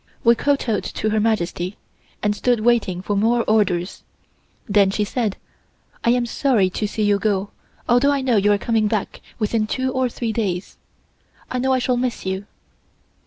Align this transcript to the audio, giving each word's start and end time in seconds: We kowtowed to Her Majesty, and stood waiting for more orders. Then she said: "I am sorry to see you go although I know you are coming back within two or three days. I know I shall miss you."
We 0.23 0.33
kowtowed 0.33 0.83
to 0.83 1.11
Her 1.11 1.19
Majesty, 1.19 1.77
and 2.23 2.35
stood 2.35 2.61
waiting 2.61 3.03
for 3.03 3.15
more 3.15 3.43
orders. 3.47 4.01
Then 4.67 4.89
she 4.89 5.03
said: 5.03 5.37
"I 6.03 6.09
am 6.09 6.25
sorry 6.25 6.71
to 6.71 6.87
see 6.87 7.03
you 7.03 7.19
go 7.19 7.51
although 7.87 8.09
I 8.09 8.21
know 8.21 8.35
you 8.37 8.51
are 8.51 8.57
coming 8.57 8.87
back 8.87 9.21
within 9.37 9.67
two 9.67 9.91
or 9.91 10.09
three 10.09 10.31
days. 10.33 10.79
I 11.51 11.59
know 11.59 11.71
I 11.71 11.77
shall 11.77 11.97
miss 11.97 12.25
you." 12.25 12.47